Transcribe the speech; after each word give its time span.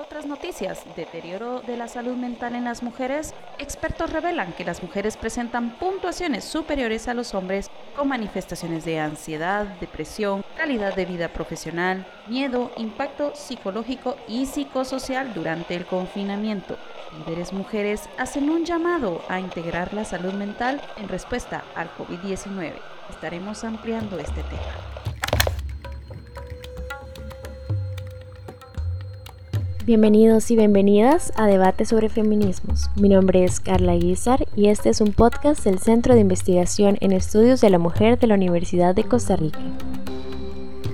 Otras 0.00 0.26
noticias, 0.26 0.82
deterioro 0.96 1.60
de 1.60 1.76
la 1.76 1.86
salud 1.86 2.16
mental 2.16 2.56
en 2.56 2.64
las 2.64 2.82
mujeres, 2.82 3.32
expertos 3.58 4.10
revelan 4.12 4.52
que 4.52 4.64
las 4.64 4.82
mujeres 4.82 5.16
presentan 5.16 5.70
puntuaciones 5.78 6.44
superiores 6.44 7.06
a 7.06 7.14
los 7.14 7.34
hombres 7.34 7.70
con 7.96 8.08
manifestaciones 8.08 8.84
de 8.84 8.98
ansiedad, 8.98 9.66
depresión, 9.80 10.44
calidad 10.56 10.94
de 10.96 11.04
vida 11.04 11.28
profesional, 11.28 12.06
miedo, 12.26 12.72
impacto 12.76 13.34
psicológico 13.34 14.16
y 14.26 14.46
psicosocial 14.46 15.32
durante 15.32 15.76
el 15.76 15.86
confinamiento. 15.86 16.76
Líderes 17.18 17.52
mujeres 17.52 18.08
hacen 18.18 18.50
un 18.50 18.64
llamado 18.64 19.22
a 19.28 19.38
integrar 19.38 19.94
la 19.94 20.04
salud 20.04 20.32
mental 20.32 20.80
en 20.96 21.08
respuesta 21.08 21.62
al 21.76 21.88
COVID-19. 21.96 22.72
Estaremos 23.10 23.62
ampliando 23.64 24.18
este 24.18 24.42
tema. 24.42 24.93
Bienvenidos 29.86 30.50
y 30.50 30.56
bienvenidas 30.56 31.30
a 31.36 31.46
Debate 31.46 31.84
sobre 31.84 32.08
Feminismos. 32.08 32.88
Mi 32.96 33.10
nombre 33.10 33.44
es 33.44 33.60
Carla 33.60 33.94
Guizar 33.94 34.46
y 34.56 34.68
este 34.68 34.88
es 34.88 35.02
un 35.02 35.12
podcast 35.12 35.62
del 35.62 35.78
Centro 35.78 36.14
de 36.14 36.22
Investigación 36.22 36.96
en 37.02 37.12
Estudios 37.12 37.60
de 37.60 37.68
la 37.68 37.78
Mujer 37.78 38.18
de 38.18 38.26
la 38.26 38.36
Universidad 38.36 38.94
de 38.94 39.04
Costa 39.04 39.36
Rica. 39.36 39.60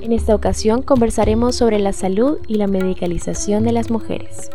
En 0.02 0.10
esta 0.10 0.34
ocasión 0.34 0.82
conversaremos 0.82 1.54
sobre 1.54 1.78
la 1.78 1.92
salud 1.92 2.38
y 2.48 2.56
la 2.56 2.66
medicalización 2.66 3.62
de 3.62 3.70
las 3.70 3.92
mujeres. 3.92 4.50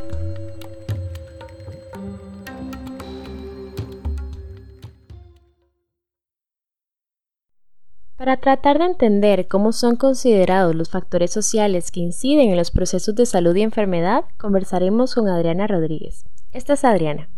Para 8.17 8.37
tratar 8.37 8.79
de 8.79 8.85
entender 8.85 9.49
cómo 9.49 9.73
son 9.73 9.97
considerados 9.97 10.73
los 10.73 10.89
factores 10.89 11.31
sociales 11.31 11.91
que 11.91 11.99
inciden 11.99 12.49
en 12.49 12.55
los 12.55 12.71
procesos 12.71 13.13
de 13.13 13.25
salud 13.25 13.53
y 13.57 13.61
enfermedad, 13.61 14.23
conversaremos 14.37 15.15
con 15.15 15.27
Adriana 15.27 15.67
Rodríguez. 15.67 16.23
Esta 16.53 16.73
es 16.73 16.85
Adriana. 16.85 17.29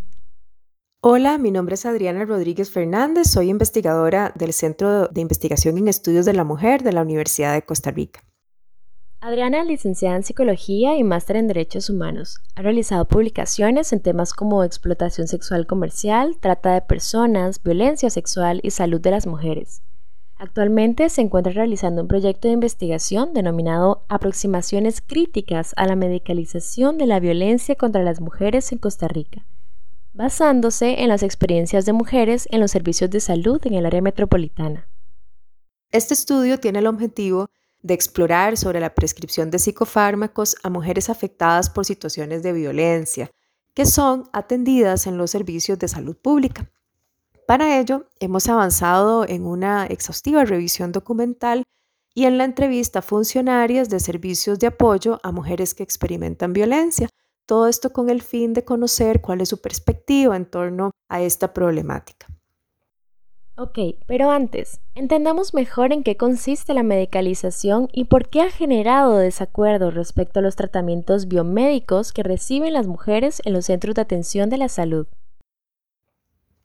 Hola, 1.01 1.39
mi 1.39 1.49
nombre 1.49 1.73
es 1.73 1.85
Adriana 1.87 2.25
Rodríguez 2.25 2.69
Fernández, 2.69 3.27
soy 3.27 3.49
investigadora 3.49 4.31
del 4.35 4.53
Centro 4.53 5.07
de 5.07 5.21
Investigación 5.21 5.79
en 5.79 5.87
Estudios 5.87 6.27
de 6.27 6.33
la 6.33 6.43
Mujer 6.43 6.83
de 6.83 6.93
la 6.93 7.01
Universidad 7.01 7.55
de 7.55 7.63
Costa 7.63 7.89
Rica. 7.89 8.23
Adriana 9.19 9.61
es 9.61 9.67
licenciada 9.67 10.15
en 10.15 10.23
Psicología 10.23 10.95
y 10.95 11.03
máster 11.03 11.37
en 11.37 11.47
Derechos 11.47 11.89
Humanos. 11.89 12.39
Ha 12.53 12.61
realizado 12.61 13.07
publicaciones 13.07 13.93
en 13.93 14.01
temas 14.01 14.31
como 14.31 14.63
explotación 14.63 15.27
sexual 15.27 15.65
comercial, 15.65 16.37
trata 16.39 16.75
de 16.75 16.81
personas, 16.81 17.63
violencia 17.63 18.11
sexual 18.11 18.59
y 18.61 18.69
salud 18.69 19.01
de 19.01 19.09
las 19.09 19.25
mujeres. 19.25 19.81
Actualmente 20.39 21.09
se 21.09 21.21
encuentra 21.21 21.51
realizando 21.51 22.03
un 22.03 22.07
proyecto 22.07 22.47
de 22.47 22.53
investigación 22.53 23.33
denominado 23.33 24.05
Aproximaciones 24.07 25.01
críticas 25.01 25.73
a 25.77 25.87
la 25.87 25.95
medicalización 25.95 26.99
de 26.99 27.07
la 27.07 27.19
violencia 27.19 27.73
contra 27.73 28.03
las 28.03 28.21
mujeres 28.21 28.71
en 28.71 28.77
Costa 28.77 29.07
Rica, 29.07 29.45
basándose 30.13 31.01
en 31.01 31.09
las 31.09 31.23
experiencias 31.23 31.85
de 31.85 31.93
mujeres 31.93 32.47
en 32.51 32.59
los 32.59 32.69
servicios 32.69 33.09
de 33.09 33.19
salud 33.19 33.59
en 33.65 33.73
el 33.73 33.87
área 33.87 34.01
metropolitana. 34.01 34.87
Este 35.91 36.13
estudio 36.13 36.59
tiene 36.59 36.79
el 36.79 36.87
objetivo 36.87 37.49
de 37.81 37.95
explorar 37.95 38.57
sobre 38.57 38.79
la 38.79 38.93
prescripción 38.93 39.49
de 39.49 39.57
psicofármacos 39.57 40.55
a 40.61 40.69
mujeres 40.69 41.09
afectadas 41.09 41.69
por 41.71 41.85
situaciones 41.85 42.43
de 42.43 42.53
violencia, 42.53 43.31
que 43.73 43.87
son 43.87 44.29
atendidas 44.33 45.07
en 45.07 45.17
los 45.17 45.31
servicios 45.31 45.79
de 45.79 45.87
salud 45.87 46.15
pública. 46.15 46.69
Para 47.47 47.79
ello, 47.79 48.07
hemos 48.19 48.49
avanzado 48.49 49.25
en 49.25 49.45
una 49.45 49.85
exhaustiva 49.85 50.43
revisión 50.43 50.91
documental 50.91 51.63
y 52.13 52.25
en 52.25 52.37
la 52.37 52.43
entrevista 52.43 52.99
a 52.99 53.01
funcionarias 53.01 53.87
de 53.87 54.01
servicios 54.01 54.59
de 54.59 54.67
apoyo 54.67 55.21
a 55.23 55.31
mujeres 55.31 55.73
que 55.73 55.81
experimentan 55.81 56.51
violencia. 56.51 57.07
Todo 57.45 57.69
esto 57.69 57.93
con 57.93 58.09
el 58.09 58.21
fin 58.21 58.53
de 58.53 58.65
conocer 58.65 59.21
cuál 59.21 59.39
es 59.39 59.47
su 59.47 59.61
perspectiva 59.61 60.35
en 60.35 60.45
torno 60.45 60.91
a 61.07 61.21
esta 61.21 61.53
problemática. 61.53 62.27
Ok, 63.55 63.79
pero 64.07 64.29
antes, 64.29 64.81
entendamos 64.93 65.53
mejor 65.53 65.93
en 65.93 66.03
qué 66.03 66.17
consiste 66.17 66.73
la 66.73 66.83
medicalización 66.83 67.87
y 67.93 68.03
por 68.03 68.27
qué 68.27 68.41
ha 68.41 68.51
generado 68.51 69.15
desacuerdo 69.15 69.89
respecto 69.89 70.39
a 70.39 70.43
los 70.43 70.57
tratamientos 70.57 71.29
biomédicos 71.29 72.11
que 72.11 72.23
reciben 72.23 72.73
las 72.73 72.87
mujeres 72.87 73.41
en 73.45 73.53
los 73.53 73.67
centros 73.67 73.95
de 73.95 74.01
atención 74.01 74.49
de 74.49 74.57
la 74.57 74.67
salud. 74.67 75.07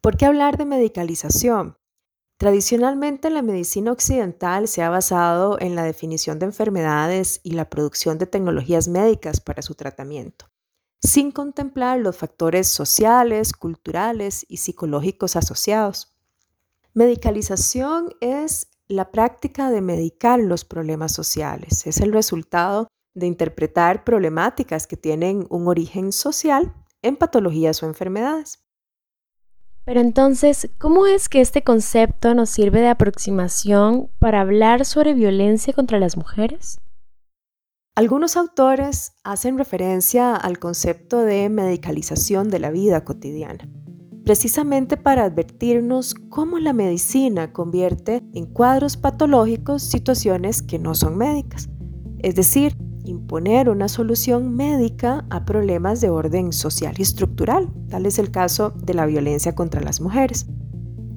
¿Por 0.03 0.17
qué 0.17 0.27
hablar 0.27 0.57
de 0.57 0.65
medicalización? 0.65 1.79
Tradicionalmente 2.37 3.31
la 3.31 3.41
medicina 3.41 3.93
occidental 3.93 4.67
se 4.67 4.83
ha 4.83 4.91
basado 4.91 5.61
en 5.61 5.77
la 5.77 5.85
definición 5.85 6.41
de 6.41 6.47
enfermedades 6.47 7.41
y 7.45 7.53
la 7.53 7.71
producción 7.71 8.19
de 8.19 8.27
tecnologías 8.27 8.89
médicas 8.89 9.41
para 9.41 9.63
su 9.63 9.77
tratamiento, 9.77 10.47
sin 11.01 11.31
contemplar 11.31 12.01
los 12.01 12.17
factores 12.17 12.67
sociales, 12.67 13.53
culturales 13.53 14.45
y 14.49 14.57
psicológicos 14.57 15.37
asociados. 15.37 16.17
Medicalización 16.95 18.13
es 18.21 18.73
la 18.89 19.13
práctica 19.13 19.71
de 19.71 19.83
medicar 19.83 20.41
los 20.41 20.65
problemas 20.65 21.13
sociales, 21.13 21.87
es 21.87 22.01
el 22.01 22.13
resultado 22.13 22.89
de 23.15 23.29
interpretar 23.29 24.03
problemáticas 24.03 24.89
que 24.89 24.97
tienen 24.97 25.47
un 25.49 25.69
origen 25.69 26.11
social 26.11 26.75
en 27.03 27.15
patologías 27.15 27.85
o 27.85 27.87
enfermedades. 27.87 28.63
Pero 29.85 30.01
entonces, 30.01 30.71
¿cómo 30.79 31.07
es 31.07 31.29
que 31.29 31.41
este 31.41 31.63
concepto 31.63 32.35
nos 32.35 32.51
sirve 32.51 32.81
de 32.81 32.89
aproximación 32.89 34.11
para 34.19 34.41
hablar 34.41 34.85
sobre 34.85 35.15
violencia 35.15 35.73
contra 35.73 35.99
las 35.99 36.17
mujeres? 36.17 36.81
Algunos 37.95 38.37
autores 38.37 39.13
hacen 39.23 39.59
referencia 39.59 40.35
al 40.35 40.59
concepto 40.59 41.21
de 41.23 41.49
medicalización 41.49 42.49
de 42.49 42.59
la 42.59 42.71
vida 42.71 43.05
cotidiana, 43.05 43.69
precisamente 44.25 44.97
para 44.97 45.25
advertirnos 45.25 46.15
cómo 46.15 46.59
la 46.59 46.73
medicina 46.73 47.53
convierte 47.53 48.23
en 48.33 48.47
cuadros 48.47 48.97
patológicos 48.97 49.83
situaciones 49.83 50.63
que 50.63 50.79
no 50.79 50.95
son 50.95 51.19
médicas, 51.19 51.69
es 52.21 52.35
decir, 52.37 52.77
imponer 53.05 53.69
una 53.69 53.89
solución 53.89 54.55
médica 54.55 55.25
a 55.31 55.45
problemas 55.45 56.01
de 56.01 56.11
orden 56.11 56.53
social 56.53 56.95
y 56.99 57.03
estructural. 57.03 57.69
Tal 57.89 58.07
es 58.07 58.19
el 58.19 58.31
caso 58.31 58.71
de 58.71 58.95
la 58.95 59.07
violencia 59.07 59.55
contra 59.55 59.81
las 59.81 60.01
mujeres. 60.01 60.47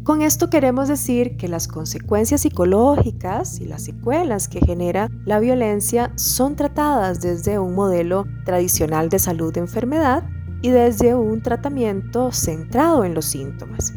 Con 0.04 0.22
esto 0.22 0.52
queremos 0.52 0.88
decir 0.88 1.36
que 1.36 1.48
las 1.48 1.68
consecuencias 1.68 2.42
psicológicas 2.42 3.60
y 3.60 3.66
las 3.66 3.86
secuelas 3.86 4.48
que 4.48 4.60
genera 4.60 5.10
la 5.26 5.40
violencia 5.40 6.12
son 6.16 6.56
tratadas 6.56 7.22
desde 7.22 7.58
un 7.58 7.74
modelo 7.74 8.26
tradicional 8.46 9.10
de 9.10 9.18
salud 9.18 9.52
de 9.52 9.62
enfermedad 9.62 10.24
y 10.62 10.70
desde 10.70 11.16
un 11.16 11.42
tratamiento 11.42 12.32
centrado 12.32 13.04
en 13.04 13.16
los 13.16 13.26
síntomas. 13.26 13.94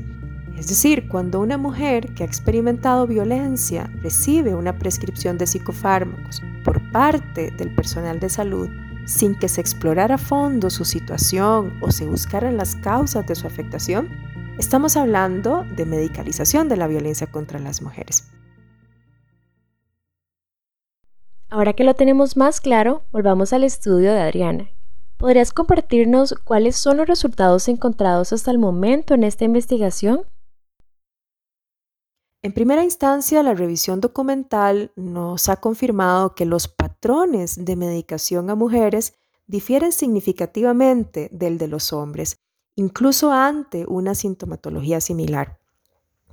Es 0.59 0.69
decir, 0.69 1.09
cuando 1.09 1.41
una 1.41 1.57
mujer 1.57 2.15
que 2.15 2.25
ha 2.25 2.27
experimentado 2.27 3.07
violencia 3.07 3.89
recibe 4.03 4.55
una 4.55 4.77
prescripción 4.77 5.39
de 5.39 5.47
psicofármacos 5.47 6.43
por 6.65 6.78
parte 6.93 7.51
del 7.51 7.75
personal 7.75 8.21
de 8.21 8.29
salud 8.29 8.69
sin 9.09 9.35
que 9.35 9.49
se 9.49 9.61
explorara 9.61 10.17
a 10.17 10.19
fondo 10.19 10.69
su 10.69 10.85
situación 10.85 11.79
o 11.81 11.91
se 11.91 12.05
buscaran 12.05 12.57
las 12.57 12.77
causas 12.77 13.27
de 13.27 13.35
su 13.35 13.47
afectación, 13.47 14.11
estamos 14.59 14.97
hablando 14.99 15.65
de 15.77 15.87
medicalización 15.87 16.69
de 16.69 16.77
la 16.77 16.87
violencia 16.87 17.27
contra 17.27 17.59
las 17.59 17.81
mujeres. 17.81 18.29
Ahora 21.49 21.73
que 21.73 21.85
lo 21.85 21.95
tenemos 21.95 22.37
más 22.37 22.61
claro, 22.61 23.03
volvamos 23.11 23.55
al 23.55 23.65
estudio 23.65 24.13
de 24.13 24.21
Adriana. 24.21 24.69
¿Podrías 25.17 25.53
compartirnos 25.53 26.35
cuáles 26.45 26.77
son 26.77 26.99
los 26.99 27.07
resultados 27.07 27.69
encontrados 27.69 28.35
hasta 28.35 28.51
el 28.51 28.59
momento 28.59 29.15
en 29.15 29.25
esta 29.25 29.45
investigación? 29.45 30.27
En 32.41 32.53
primera 32.53 32.85
instancia, 32.85 33.43
la 33.43 33.55
revisión 33.55 34.01
documental 34.01 34.93
nos 34.95 35.49
ha 35.49 35.57
confirmado 35.57 36.37
que 36.37 36.45
los 36.45 36.69
patrones 36.69 37.65
de 37.65 37.75
medicación 37.75 38.49
a 38.49 38.55
mujeres 38.55 39.15
difieren 39.49 39.91
significativamente 39.91 41.29
del 41.33 41.59
de 41.59 41.67
los 41.67 41.93
hombres, 41.93 42.39
incluso 42.77 43.33
ante 43.33 43.87
una 43.89 44.15
sintomatología 44.15 45.01
similar. 45.01 45.59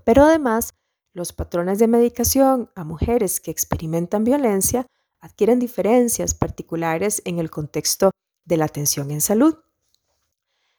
Pero 0.03 0.25
además, 0.25 0.75
los 1.13 1.33
patrones 1.33 1.79
de 1.79 1.87
medicación 1.87 2.69
a 2.75 2.83
mujeres 2.83 3.39
que 3.39 3.49
experimentan 3.49 4.23
violencia 4.23 4.85
adquieren 5.21 5.57
diferencias 5.57 6.35
particulares 6.35 7.23
en 7.25 7.39
el 7.39 7.49
contexto 7.49 8.11
de 8.43 8.57
la 8.57 8.65
atención 8.65 9.09
en 9.09 9.21
salud. 9.21 9.55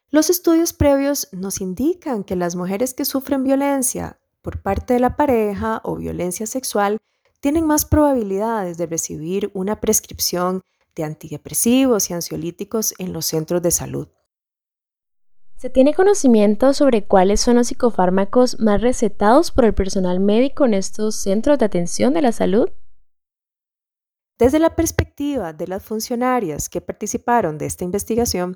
Los 0.09 0.29
estudios 0.29 0.71
previos 0.71 1.27
nos 1.33 1.59
indican 1.59 2.23
que 2.23 2.37
las 2.37 2.55
mujeres 2.55 2.93
que 2.93 3.03
sufren 3.03 3.43
violencia 3.43 4.21
por 4.47 4.61
parte 4.61 4.93
de 4.93 5.01
la 5.01 5.17
pareja 5.17 5.81
o 5.83 5.97
violencia 5.97 6.47
sexual 6.47 6.99
tienen 7.41 7.67
más 7.67 7.83
probabilidades 7.83 8.77
de 8.77 8.85
recibir 8.85 9.51
una 9.53 9.81
prescripción 9.81 10.61
de 10.95 11.03
antidepresivos 11.03 12.09
y 12.09 12.13
ansiolíticos 12.13 12.93
en 12.97 13.11
los 13.11 13.25
centros 13.25 13.61
de 13.61 13.71
salud. 13.71 14.07
¿Se 15.57 15.69
tiene 15.69 15.93
conocimiento 15.93 16.73
sobre 16.73 17.05
cuáles 17.05 17.41
son 17.41 17.57
los 17.57 17.67
psicofármacos 17.67 18.57
más 18.61 18.79
recetados 18.81 19.51
por 19.51 19.65
el 19.65 19.73
personal 19.73 20.21
médico 20.21 20.63
en 20.63 20.75
estos 20.75 21.17
centros 21.17 21.59
de 21.59 21.65
atención 21.65 22.13
de 22.13 22.21
la 22.21 22.31
salud? 22.31 22.69
Desde 24.39 24.59
la 24.59 24.77
perspectiva 24.77 25.51
de 25.51 25.67
las 25.67 25.83
funcionarias 25.83 26.69
que 26.69 26.79
participaron 26.79 27.57
de 27.57 27.65
esta 27.65 27.83
investigación, 27.83 28.55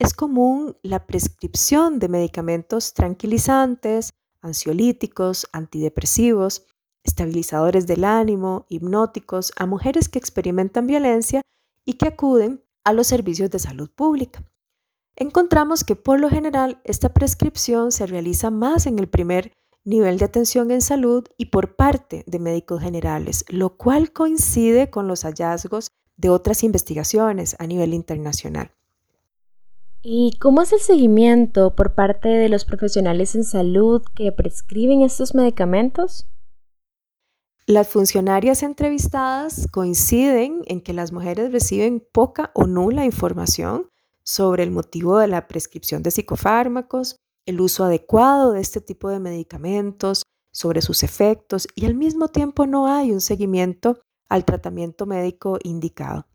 es 0.00 0.14
común 0.14 0.76
la 0.82 1.06
prescripción 1.06 2.00
de 2.00 2.08
medicamentos 2.08 2.92
tranquilizantes, 2.92 4.10
ansiolíticos, 4.48 5.46
antidepresivos, 5.52 6.66
estabilizadores 7.04 7.86
del 7.86 8.04
ánimo, 8.04 8.66
hipnóticos 8.68 9.52
a 9.56 9.66
mujeres 9.66 10.08
que 10.08 10.18
experimentan 10.18 10.86
violencia 10.86 11.42
y 11.84 11.94
que 11.94 12.08
acuden 12.08 12.62
a 12.84 12.92
los 12.92 13.06
servicios 13.06 13.50
de 13.50 13.58
salud 13.58 13.90
pública. 13.90 14.44
Encontramos 15.16 15.84
que 15.84 15.96
por 15.96 16.20
lo 16.20 16.28
general 16.28 16.80
esta 16.84 17.12
prescripción 17.12 17.92
se 17.92 18.06
realiza 18.06 18.50
más 18.50 18.86
en 18.86 18.98
el 18.98 19.08
primer 19.08 19.52
nivel 19.84 20.18
de 20.18 20.26
atención 20.26 20.70
en 20.70 20.82
salud 20.82 21.24
y 21.36 21.46
por 21.46 21.76
parte 21.76 22.24
de 22.26 22.38
médicos 22.38 22.82
generales, 22.82 23.44
lo 23.48 23.76
cual 23.76 24.12
coincide 24.12 24.90
con 24.90 25.08
los 25.08 25.22
hallazgos 25.22 25.88
de 26.16 26.28
otras 26.28 26.62
investigaciones 26.62 27.56
a 27.58 27.66
nivel 27.66 27.94
internacional. 27.94 28.70
¿Y 30.02 30.38
cómo 30.38 30.62
es 30.62 30.72
el 30.72 30.80
seguimiento 30.80 31.74
por 31.74 31.94
parte 31.94 32.28
de 32.28 32.48
los 32.48 32.64
profesionales 32.64 33.34
en 33.34 33.44
salud 33.44 34.02
que 34.14 34.30
prescriben 34.30 35.02
estos 35.02 35.34
medicamentos? 35.34 36.28
Las 37.66 37.88
funcionarias 37.88 38.62
entrevistadas 38.62 39.66
coinciden 39.70 40.62
en 40.66 40.80
que 40.80 40.92
las 40.92 41.12
mujeres 41.12 41.52
reciben 41.52 42.06
poca 42.12 42.50
o 42.54 42.66
nula 42.66 43.04
información 43.04 43.90
sobre 44.22 44.62
el 44.62 44.70
motivo 44.70 45.18
de 45.18 45.26
la 45.26 45.48
prescripción 45.48 46.02
de 46.02 46.10
psicofármacos, 46.10 47.16
el 47.44 47.60
uso 47.60 47.84
adecuado 47.84 48.52
de 48.52 48.60
este 48.60 48.80
tipo 48.80 49.10
de 49.10 49.20
medicamentos, 49.20 50.22
sobre 50.52 50.82
sus 50.82 51.02
efectos 51.02 51.68
y 51.74 51.86
al 51.86 51.94
mismo 51.94 52.28
tiempo 52.28 52.66
no 52.66 52.86
hay 52.86 53.12
un 53.12 53.20
seguimiento 53.20 54.00
al 54.28 54.44
tratamiento 54.44 55.06
médico 55.06 55.58
indicado. 55.62 56.26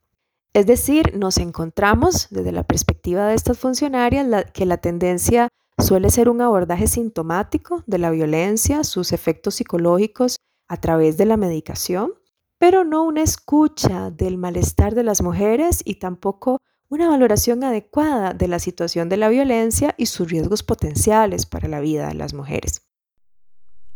Es 0.54 0.68
decir, 0.68 1.18
nos 1.18 1.40
encontramos 1.40 2.28
desde 2.30 2.52
la 2.52 2.64
perspectiva 2.64 3.28
de 3.28 3.34
estas 3.34 3.58
funcionarias 3.58 4.46
que 4.54 4.68
la 4.68 4.78
tendencia 4.78 5.50
suele 5.80 6.12
ser 6.12 6.30
un 6.30 6.42
abordaje 6.42 6.86
sintomático 6.86 7.84
de 7.88 7.98
la 7.98 8.12
violencia, 8.12 8.84
sus 8.84 9.14
efectos 9.14 9.56
psicológicos 9.56 10.38
a 10.68 10.78
través 10.78 11.18
de 11.18 11.26
la 11.26 11.38
medicación, 11.38 12.14
pero 12.60 12.84
no 12.84 13.04
una 13.04 13.24
escucha 13.24 14.12
del 14.12 14.38
malestar 14.38 14.94
de 14.94 15.04
las 15.04 15.24
mujeres 15.24 15.82
y 15.84 15.96
tampoco 15.96 16.60
una 16.88 17.10
valoración 17.10 17.64
adecuada 17.64 18.34
de 18.34 18.48
la 18.48 18.60
situación 18.60 19.10
de 19.10 19.18
la 19.18 19.30
violencia 19.30 19.96
y 19.98 20.06
sus 20.06 20.30
riesgos 20.30 20.62
potenciales 20.62 21.48
para 21.48 21.68
la 21.68 21.80
vida 21.80 22.08
de 22.08 22.14
las 22.14 22.36
mujeres. 22.36 22.84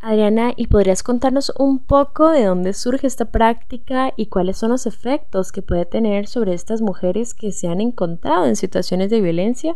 Adriana, 0.08 0.54
¿y 0.56 0.68
podrías 0.68 1.04
contarnos 1.04 1.52
un 1.60 1.80
poco 1.80 2.30
de 2.30 2.46
dónde 2.46 2.72
surge 2.72 3.08
esta 3.08 3.26
práctica 3.26 4.14
y 4.16 4.28
cuáles 4.28 4.58
son 4.58 4.70
los 4.70 4.86
efectos 4.86 5.52
que 5.52 5.62
puede 5.62 5.86
tener 5.86 6.28
sobre 6.28 6.54
estas 6.54 6.80
mujeres 6.80 7.34
que 7.34 7.52
se 7.52 7.68
han 7.68 7.82
encontrado 7.82 8.46
en 8.46 8.56
situaciones 8.56 9.10
de 9.10 9.20
violencia? 9.20 9.76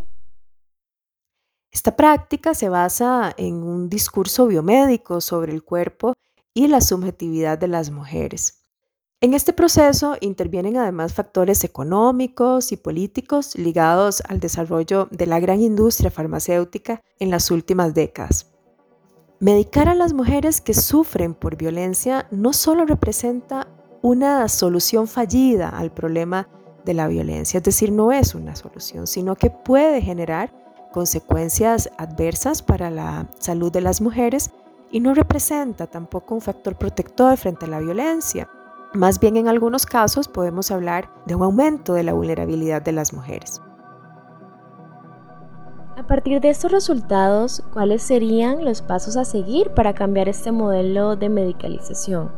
Esta 1.70 1.96
práctica 1.96 2.54
se 2.54 2.70
basa 2.70 3.34
en 3.36 3.56
un 3.56 3.90
discurso 3.90 4.46
biomédico 4.46 5.20
sobre 5.20 5.52
el 5.52 5.62
cuerpo 5.62 6.14
y 6.54 6.68
la 6.68 6.80
subjetividad 6.80 7.58
de 7.58 7.68
las 7.68 7.90
mujeres. 7.90 8.64
En 9.20 9.34
este 9.34 9.52
proceso 9.52 10.16
intervienen 10.22 10.78
además 10.78 11.12
factores 11.12 11.62
económicos 11.62 12.72
y 12.72 12.78
políticos 12.78 13.54
ligados 13.54 14.22
al 14.26 14.40
desarrollo 14.40 15.08
de 15.10 15.26
la 15.26 15.40
gran 15.40 15.60
industria 15.60 16.10
farmacéutica 16.10 17.02
en 17.18 17.30
las 17.30 17.50
últimas 17.50 17.92
décadas. 17.92 18.51
Medicar 19.42 19.88
a 19.88 19.96
las 19.96 20.12
mujeres 20.12 20.60
que 20.60 20.72
sufren 20.72 21.34
por 21.34 21.56
violencia 21.56 22.28
no 22.30 22.52
solo 22.52 22.86
representa 22.86 23.66
una 24.00 24.46
solución 24.46 25.08
fallida 25.08 25.68
al 25.68 25.90
problema 25.90 26.46
de 26.84 26.94
la 26.94 27.08
violencia, 27.08 27.58
es 27.58 27.64
decir, 27.64 27.90
no 27.90 28.12
es 28.12 28.36
una 28.36 28.54
solución, 28.54 29.08
sino 29.08 29.34
que 29.34 29.50
puede 29.50 30.00
generar 30.00 30.52
consecuencias 30.92 31.90
adversas 31.98 32.62
para 32.62 32.88
la 32.88 33.28
salud 33.40 33.72
de 33.72 33.80
las 33.80 34.00
mujeres 34.00 34.52
y 34.92 35.00
no 35.00 35.12
representa 35.12 35.88
tampoco 35.88 36.36
un 36.36 36.40
factor 36.40 36.76
protector 36.76 37.36
frente 37.36 37.64
a 37.64 37.68
la 37.68 37.80
violencia. 37.80 38.48
Más 38.94 39.18
bien 39.18 39.36
en 39.36 39.48
algunos 39.48 39.86
casos 39.86 40.28
podemos 40.28 40.70
hablar 40.70 41.10
de 41.26 41.34
un 41.34 41.42
aumento 41.42 41.94
de 41.94 42.04
la 42.04 42.12
vulnerabilidad 42.12 42.80
de 42.80 42.92
las 42.92 43.12
mujeres. 43.12 43.60
A 45.94 46.06
partir 46.06 46.40
de 46.40 46.48
estos 46.48 46.72
resultados, 46.72 47.62
¿cuáles 47.70 48.02
serían 48.02 48.64
los 48.64 48.80
pasos 48.80 49.18
a 49.18 49.26
seguir 49.26 49.70
para 49.70 49.92
cambiar 49.92 50.26
este 50.26 50.50
modelo 50.50 51.16
de 51.16 51.28
medicalización? 51.28 52.32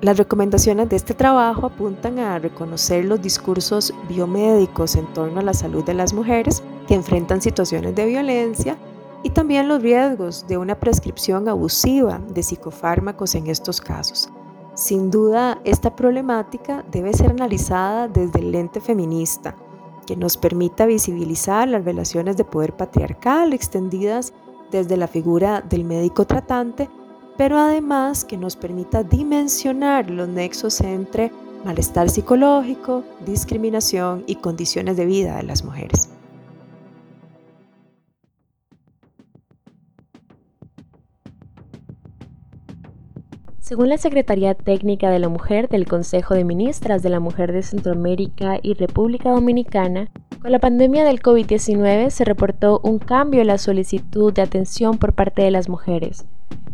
Las 0.00 0.18
recomendaciones 0.18 0.88
de 0.88 0.96
este 0.96 1.14
trabajo 1.14 1.66
apuntan 1.66 2.18
a 2.18 2.40
reconocer 2.40 3.04
los 3.04 3.22
discursos 3.22 3.94
biomédicos 4.08 4.96
en 4.96 5.06
torno 5.12 5.38
a 5.38 5.44
la 5.44 5.54
salud 5.54 5.84
de 5.84 5.94
las 5.94 6.12
mujeres 6.12 6.62
que 6.88 6.94
enfrentan 6.94 7.40
situaciones 7.40 7.94
de 7.94 8.06
violencia 8.06 8.76
y 9.22 9.30
también 9.30 9.68
los 9.68 9.80
riesgos 9.80 10.46
de 10.48 10.58
una 10.58 10.74
prescripción 10.80 11.48
abusiva 11.48 12.20
de 12.28 12.42
psicofármacos 12.42 13.36
en 13.36 13.46
estos 13.46 13.80
casos. 13.80 14.28
Sin 14.74 15.10
duda, 15.10 15.60
esta 15.64 15.94
problemática 15.94 16.84
debe 16.90 17.14
ser 17.14 17.30
analizada 17.30 18.08
desde 18.08 18.40
el 18.40 18.52
lente 18.52 18.80
feminista, 18.80 19.56
que 20.06 20.16
nos 20.16 20.36
permita 20.36 20.86
visibilizar 20.86 21.68
las 21.68 21.84
relaciones 21.84 22.36
de 22.36 22.44
poder 22.44 22.74
patriarcal 22.76 23.52
extendidas 23.52 24.32
desde 24.70 24.96
la 24.96 25.08
figura 25.08 25.60
del 25.60 25.84
médico 25.84 26.26
tratante, 26.26 26.88
pero 27.36 27.58
además 27.58 28.24
que 28.24 28.36
nos 28.36 28.56
permita 28.56 29.02
dimensionar 29.02 30.10
los 30.10 30.28
nexos 30.28 30.80
entre 30.80 31.30
malestar 31.64 32.08
psicológico, 32.08 33.04
discriminación 33.26 34.24
y 34.26 34.36
condiciones 34.36 34.96
de 34.96 35.06
vida 35.06 35.36
de 35.36 35.42
las 35.42 35.64
mujeres. 35.64 36.15
Según 43.66 43.88
la 43.88 43.98
Secretaría 43.98 44.54
Técnica 44.54 45.10
de 45.10 45.18
la 45.18 45.28
Mujer 45.28 45.68
del 45.68 45.86
Consejo 45.86 46.34
de 46.34 46.44
Ministras 46.44 47.02
de 47.02 47.08
la 47.08 47.18
Mujer 47.18 47.50
de 47.50 47.64
Centroamérica 47.64 48.60
y 48.62 48.74
República 48.74 49.30
Dominicana, 49.30 50.08
con 50.40 50.52
la 50.52 50.60
pandemia 50.60 51.02
del 51.02 51.20
COVID-19 51.20 52.10
se 52.10 52.24
reportó 52.24 52.80
un 52.84 53.00
cambio 53.00 53.40
en 53.40 53.48
la 53.48 53.58
solicitud 53.58 54.32
de 54.32 54.42
atención 54.42 54.98
por 54.98 55.14
parte 55.14 55.42
de 55.42 55.50
las 55.50 55.68
mujeres, 55.68 56.26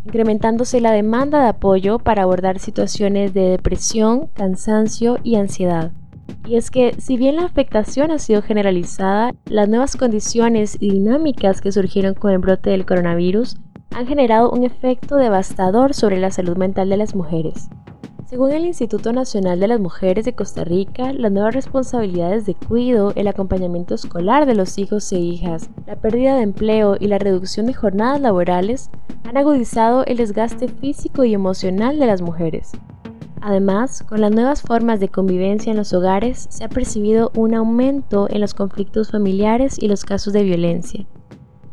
incrementándose 0.04 0.82
la 0.82 0.92
demanda 0.92 1.40
de 1.40 1.48
apoyo 1.48 1.98
para 1.98 2.24
abordar 2.24 2.58
situaciones 2.58 3.32
de 3.32 3.48
depresión, 3.48 4.26
cansancio 4.34 5.16
y 5.22 5.36
ansiedad. 5.36 5.92
Y 6.46 6.56
es 6.56 6.70
que, 6.70 6.94
si 6.98 7.16
bien 7.16 7.36
la 7.36 7.46
afectación 7.46 8.10
ha 8.10 8.18
sido 8.18 8.42
generalizada, 8.42 9.32
las 9.46 9.66
nuevas 9.66 9.96
condiciones 9.96 10.76
y 10.78 10.90
dinámicas 10.90 11.62
que 11.62 11.72
surgieron 11.72 12.12
con 12.12 12.32
el 12.32 12.38
brote 12.38 12.68
del 12.68 12.84
coronavirus 12.84 13.56
han 13.94 14.06
generado 14.06 14.50
un 14.50 14.64
efecto 14.64 15.16
devastador 15.16 15.94
sobre 15.94 16.18
la 16.20 16.30
salud 16.30 16.56
mental 16.56 16.88
de 16.88 16.96
las 16.96 17.14
mujeres. 17.14 17.68
Según 18.26 18.52
el 18.52 18.64
Instituto 18.64 19.12
Nacional 19.12 19.60
de 19.60 19.68
las 19.68 19.78
Mujeres 19.78 20.24
de 20.24 20.32
Costa 20.32 20.64
Rica, 20.64 21.12
las 21.12 21.30
nuevas 21.30 21.54
responsabilidades 21.54 22.46
de 22.46 22.54
cuidado, 22.54 23.12
el 23.14 23.28
acompañamiento 23.28 23.94
escolar 23.94 24.46
de 24.46 24.54
los 24.54 24.78
hijos 24.78 25.12
e 25.12 25.18
hijas, 25.18 25.68
la 25.86 25.96
pérdida 25.96 26.36
de 26.36 26.42
empleo 26.42 26.96
y 26.98 27.08
la 27.08 27.18
reducción 27.18 27.66
de 27.66 27.74
jornadas 27.74 28.22
laborales 28.22 28.90
han 29.24 29.36
agudizado 29.36 30.06
el 30.06 30.16
desgaste 30.16 30.68
físico 30.68 31.24
y 31.24 31.34
emocional 31.34 31.98
de 31.98 32.06
las 32.06 32.22
mujeres. 32.22 32.72
Además, 33.42 34.02
con 34.02 34.22
las 34.22 34.30
nuevas 34.30 34.62
formas 34.62 34.98
de 34.98 35.08
convivencia 35.08 35.70
en 35.70 35.76
los 35.76 35.92
hogares, 35.92 36.46
se 36.48 36.64
ha 36.64 36.68
percibido 36.68 37.32
un 37.36 37.54
aumento 37.54 38.28
en 38.30 38.40
los 38.40 38.54
conflictos 38.54 39.10
familiares 39.10 39.76
y 39.78 39.88
los 39.88 40.06
casos 40.06 40.32
de 40.32 40.44
violencia, 40.44 41.04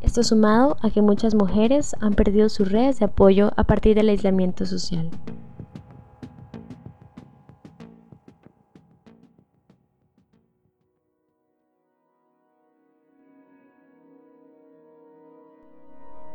esto 0.02 0.24
sumado 0.24 0.78
a 0.82 0.90
que 0.90 1.02
muchas 1.02 1.36
mujeres 1.36 1.96
han 2.00 2.14
perdido 2.14 2.50
sus 2.50 2.72
redes 2.72 3.00
de 3.00 3.06
apoyo 3.06 3.52
a 3.58 3.64
partir 3.64 3.96
del 3.96 4.10
aislamiento 4.10 4.66
social. 4.66 5.10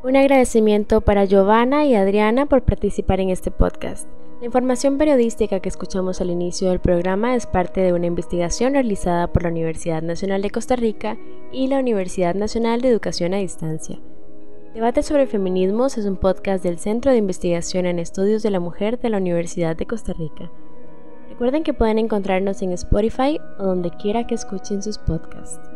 Un 0.03 0.17
agradecimiento 0.17 1.01
para 1.01 1.25
Giovanna 1.25 1.87
y 1.87 1.95
Adriana 1.95 2.45
por 2.45 2.63
participar 2.63 3.21
en 3.21 3.31
este 3.31 3.51
podcast. 3.51 4.07
La 4.45 4.49
información 4.49 4.99
periodística 4.99 5.61
que 5.61 5.71
escuchamos 5.71 6.21
al 6.21 6.29
inicio 6.29 6.69
del 6.69 6.79
programa 6.79 7.35
es 7.35 7.47
parte 7.47 7.81
de 7.81 7.95
una 7.95 8.05
investigación 8.05 8.75
realizada 8.75 9.33
por 9.33 9.45
la 9.45 9.49
Universidad 9.49 10.03
Nacional 10.03 10.43
de 10.43 10.51
Costa 10.51 10.77
Rica 10.77 11.17
y 11.51 11.69
la 11.69 11.79
Universidad 11.79 12.35
Nacional 12.35 12.83
de 12.83 12.91
Educación 12.91 13.33
a 13.33 13.39
Distancia. 13.39 13.99
Debate 14.75 15.03
sobre 15.03 15.27
Feminismos 15.27 15.97
es 15.97 16.05
un 16.05 16.19
podcast 16.19 16.63
del 16.63 16.79
Centro 16.79 17.11
de 17.11 17.17
Investigación 17.17 17.87
en 17.87 17.99
Estudios 17.99 18.43
de 18.43 18.51
la 18.51 18.61
Mujer 18.61 19.01
de 19.01 19.09
la 19.09 19.17
Universidad 19.17 19.77
de 19.77 19.87
Costa 19.87 20.13
Rica. 20.13 20.53
Recuerden 21.31 21.63
que 21.63 21.73
pueden 21.73 21.99
encontrarnos 21.99 22.61
en 22.61 22.73
Spotify 22.73 23.41
o 23.59 23.65
donde 23.65 23.93
quiera 23.93 24.27
que 24.27 24.35
escuchen 24.35 24.83
sus 24.83 24.99
podcasts. 24.99 25.74